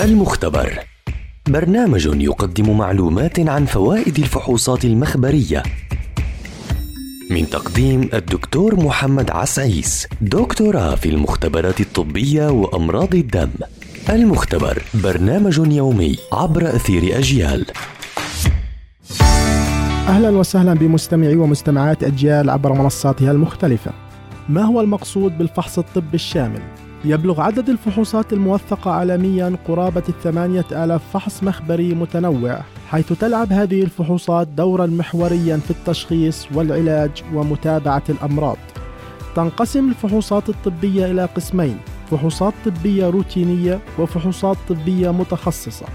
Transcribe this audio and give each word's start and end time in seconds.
المختبر. 0.00 0.78
برنامج 1.48 2.06
يقدم 2.06 2.78
معلومات 2.78 3.40
عن 3.40 3.64
فوائد 3.64 4.18
الفحوصات 4.18 4.84
المخبرية. 4.84 5.62
من 7.30 7.50
تقديم 7.50 8.08
الدكتور 8.14 8.76
محمد 8.76 9.30
عسعيس 9.30 10.06
دكتوراه 10.20 10.94
في 10.94 11.08
المختبرات 11.08 11.80
الطبية 11.80 12.50
وأمراض 12.50 13.14
الدم. 13.14 13.50
المختبر 14.10 14.82
برنامج 14.94 15.58
يومي 15.58 16.16
عبر 16.32 16.68
أثير 16.76 17.18
أجيال. 17.18 17.66
أهلا 20.08 20.30
وسهلا 20.30 20.74
بمستمعي 20.74 21.36
ومستمعات 21.36 22.04
أجيال 22.04 22.50
عبر 22.50 22.72
منصاتها 22.72 23.30
المختلفة. 23.30 23.92
ما 24.48 24.62
هو 24.62 24.80
المقصود 24.80 25.38
بالفحص 25.38 25.78
الطبي 25.78 26.14
الشامل؟ 26.14 26.62
يبلغ 27.04 27.40
عدد 27.40 27.68
الفحوصات 27.68 28.32
الموثقة 28.32 28.90
عالميا 28.90 29.56
قرابة 29.68 30.02
الثمانية 30.08 30.64
آلاف 30.72 31.02
فحص 31.12 31.42
مخبري 31.42 31.94
متنوع 31.94 32.60
حيث 32.88 33.12
تلعب 33.12 33.52
هذه 33.52 33.82
الفحوصات 33.82 34.48
دورا 34.48 34.86
محوريا 34.86 35.56
في 35.56 35.70
التشخيص 35.70 36.46
والعلاج 36.54 37.10
ومتابعة 37.34 38.02
الأمراض. 38.08 38.56
تنقسم 39.36 39.88
الفحوصات 39.88 40.48
الطبية 40.48 41.10
إلى 41.10 41.24
قسمين 41.24 41.78
فحوصات 42.10 42.54
طبية 42.66 43.10
روتينية 43.10 43.80
وفحوصات 43.98 44.56
طبية 44.68 45.10
متخصصة. 45.10 45.86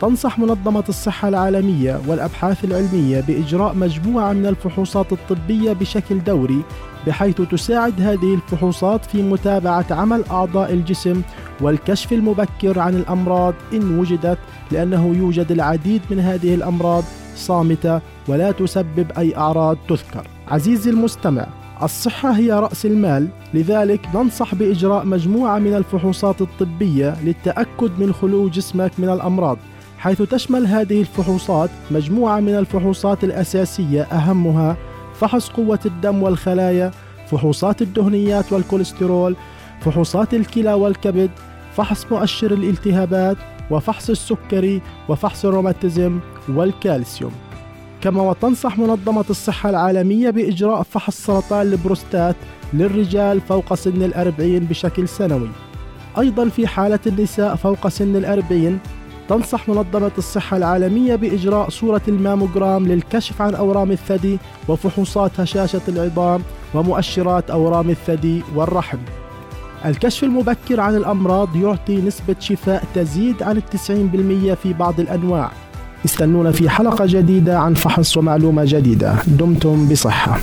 تنصح 0.00 0.38
منظمة 0.38 0.84
الصحة 0.88 1.28
العالمية 1.28 2.00
والأبحاث 2.06 2.64
العلمية 2.64 3.20
بإجراء 3.20 3.74
مجموعة 3.74 4.32
من 4.32 4.46
الفحوصات 4.46 5.12
الطبية 5.12 5.72
بشكل 5.72 6.24
دوري 6.24 6.62
بحيث 7.06 7.40
تساعد 7.40 8.00
هذه 8.00 8.34
الفحوصات 8.34 9.04
في 9.04 9.22
متابعة 9.22 9.86
عمل 9.90 10.24
أعضاء 10.30 10.72
الجسم 10.72 11.22
والكشف 11.60 12.12
المبكر 12.12 12.78
عن 12.78 12.94
الأمراض 12.94 13.54
إن 13.72 13.98
وجدت 13.98 14.38
لأنه 14.70 15.16
يوجد 15.16 15.52
العديد 15.52 16.02
من 16.10 16.20
هذه 16.20 16.54
الأمراض 16.54 17.04
صامتة 17.36 18.00
ولا 18.28 18.50
تسبب 18.52 19.06
أي 19.18 19.36
أعراض 19.36 19.76
تذكر. 19.88 20.26
عزيزي 20.48 20.90
المستمع، 20.90 21.46
الصحة 21.82 22.30
هي 22.30 22.52
رأس 22.52 22.86
المال، 22.86 23.28
لذلك 23.54 24.00
ننصح 24.14 24.54
بإجراء 24.54 25.04
مجموعة 25.06 25.58
من 25.58 25.74
الفحوصات 25.74 26.40
الطبية 26.40 27.16
للتأكد 27.24 27.90
من 27.98 28.12
خلو 28.12 28.48
جسمك 28.48 28.92
من 28.98 29.08
الأمراض، 29.08 29.58
حيث 30.06 30.22
تشمل 30.22 30.66
هذه 30.66 31.00
الفحوصات 31.00 31.70
مجموعة 31.90 32.40
من 32.40 32.54
الفحوصات 32.54 33.24
الأساسية 33.24 34.02
أهمها 34.02 34.76
فحص 35.14 35.48
قوة 35.48 35.78
الدم 35.86 36.22
والخلايا، 36.22 36.90
فحوصات 37.30 37.82
الدهنيات 37.82 38.52
والكوليسترول، 38.52 39.36
فحوصات 39.80 40.34
الكلى 40.34 40.72
والكبد، 40.72 41.30
فحص 41.76 42.06
مؤشر 42.10 42.52
الالتهابات، 42.52 43.36
وفحص 43.70 44.10
السكري، 44.10 44.82
وفحص 45.08 45.44
الروماتيزم 45.44 46.20
والكالسيوم. 46.48 47.32
كما 48.00 48.22
وتنصح 48.22 48.78
منظمة 48.78 49.24
الصحة 49.30 49.70
العالمية 49.70 50.30
بإجراء 50.30 50.82
فحص 50.82 51.26
سرطان 51.26 51.66
البروستات 51.66 52.36
للرجال 52.74 53.40
فوق 53.40 53.74
سن 53.74 54.02
الأربعين 54.02 54.64
بشكل 54.64 55.08
سنوي 55.08 55.48
أيضا 56.18 56.48
في 56.48 56.66
حالة 56.66 56.98
النساء 57.06 57.54
فوق 57.54 57.88
سن 57.88 58.16
الأربعين 58.16 58.78
تنصح 59.28 59.68
منظمة 59.68 60.10
الصحة 60.18 60.56
العالمية 60.56 61.14
بإجراء 61.14 61.68
صورة 61.68 62.02
الماموجرام 62.08 62.86
للكشف 62.86 63.42
عن 63.42 63.54
أورام 63.54 63.92
الثدي 63.92 64.38
وفحوصات 64.68 65.40
هشاشة 65.40 65.80
العظام 65.88 66.42
ومؤشرات 66.74 67.50
أورام 67.50 67.90
الثدي 67.90 68.42
والرحم. 68.54 68.98
الكشف 69.84 70.24
المبكر 70.24 70.80
عن 70.80 70.96
الأمراض 70.96 71.56
يعطي 71.56 71.96
نسبة 71.96 72.36
شفاء 72.40 72.84
تزيد 72.94 73.42
عن 73.42 73.56
التسعين 73.56 74.06
بالمية 74.06 74.54
في 74.54 74.72
بعض 74.72 75.00
الأنواع. 75.00 75.50
استنونا 76.04 76.52
في 76.52 76.68
حلقة 76.68 77.04
جديدة 77.08 77.58
عن 77.58 77.74
فحص 77.74 78.16
ومعلومة 78.16 78.62
جديدة. 78.64 79.14
دمتم 79.26 79.88
بصحة. 79.88 80.38